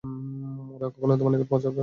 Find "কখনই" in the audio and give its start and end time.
0.93-1.17